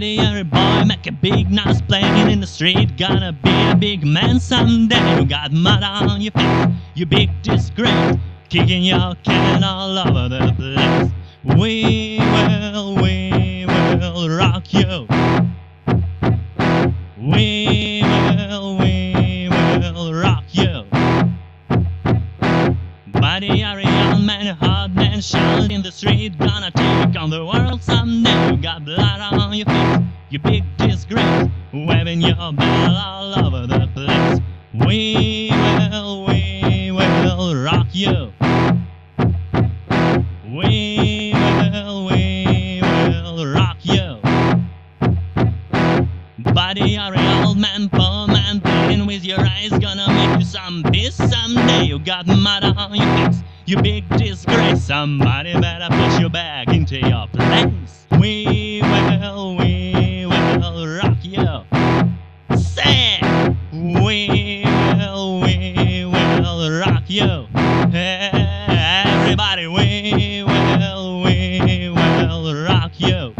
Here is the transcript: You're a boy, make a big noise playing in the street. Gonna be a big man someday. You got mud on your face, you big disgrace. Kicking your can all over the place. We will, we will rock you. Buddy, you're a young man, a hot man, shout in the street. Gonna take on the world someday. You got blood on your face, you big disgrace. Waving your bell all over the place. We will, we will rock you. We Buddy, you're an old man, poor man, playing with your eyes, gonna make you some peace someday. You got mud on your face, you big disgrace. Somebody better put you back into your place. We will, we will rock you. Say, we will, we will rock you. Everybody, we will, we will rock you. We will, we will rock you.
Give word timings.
You're 0.00 0.38
a 0.38 0.44
boy, 0.44 0.84
make 0.86 1.08
a 1.08 1.12
big 1.12 1.50
noise 1.50 1.82
playing 1.82 2.30
in 2.30 2.40
the 2.40 2.46
street. 2.46 2.96
Gonna 2.96 3.32
be 3.32 3.50
a 3.50 3.74
big 3.74 4.04
man 4.04 4.38
someday. 4.38 5.18
You 5.18 5.26
got 5.26 5.50
mud 5.50 5.82
on 5.82 6.20
your 6.20 6.30
face, 6.30 6.68
you 6.94 7.04
big 7.04 7.30
disgrace. 7.42 8.16
Kicking 8.48 8.84
your 8.84 9.16
can 9.24 9.64
all 9.64 9.98
over 9.98 10.28
the 10.28 10.52
place. 10.56 11.10
We 11.58 12.18
will, 12.20 12.94
we 12.94 13.66
will 13.66 14.28
rock 14.28 14.72
you. 14.72 15.17
Buddy, 23.30 23.48
you're 23.48 23.78
a 23.78 23.82
young 23.82 24.24
man, 24.24 24.46
a 24.46 24.54
hot 24.54 24.94
man, 24.94 25.20
shout 25.20 25.70
in 25.70 25.82
the 25.82 25.92
street. 25.92 26.38
Gonna 26.38 26.70
take 26.70 27.14
on 27.14 27.28
the 27.28 27.44
world 27.44 27.82
someday. 27.82 28.52
You 28.52 28.56
got 28.56 28.86
blood 28.86 29.20
on 29.20 29.52
your 29.52 29.66
face, 29.66 29.98
you 30.30 30.38
big 30.38 30.64
disgrace. 30.78 31.46
Waving 31.74 32.22
your 32.22 32.52
bell 32.54 32.96
all 32.96 33.38
over 33.44 33.66
the 33.66 33.86
place. 33.92 34.40
We 34.72 35.50
will, 35.52 36.24
we 36.24 36.90
will 36.90 37.54
rock 37.54 37.88
you. 37.92 38.32
We 40.50 41.17
Buddy, 46.38 46.90
you're 46.90 47.14
an 47.14 47.44
old 47.44 47.58
man, 47.58 47.88
poor 47.88 48.28
man, 48.28 48.60
playing 48.60 49.06
with 49.06 49.24
your 49.24 49.40
eyes, 49.40 49.70
gonna 49.70 50.06
make 50.06 50.38
you 50.38 50.44
some 50.44 50.84
peace 50.92 51.16
someday. 51.16 51.82
You 51.82 51.98
got 51.98 52.28
mud 52.28 52.62
on 52.62 52.94
your 52.94 53.06
face, 53.16 53.42
you 53.66 53.82
big 53.82 54.08
disgrace. 54.10 54.84
Somebody 54.84 55.54
better 55.54 55.88
put 55.90 56.20
you 56.20 56.28
back 56.28 56.68
into 56.68 56.96
your 57.00 57.26
place. 57.32 58.06
We 58.20 58.80
will, 58.82 59.56
we 59.56 60.26
will 60.26 60.86
rock 60.86 61.16
you. 61.22 61.64
Say, 62.56 63.18
we 63.72 64.62
will, 64.64 65.40
we 65.40 66.04
will 66.04 66.80
rock 66.80 67.02
you. 67.08 67.48
Everybody, 67.92 69.66
we 69.66 70.44
will, 70.44 71.22
we 71.24 71.90
will 71.90 71.90
rock 71.90 71.90
you. 71.90 71.90
We 71.90 71.90
will, 71.90 72.38
we 72.44 72.48
will 72.48 72.64
rock 72.64 72.92
you. 73.00 73.34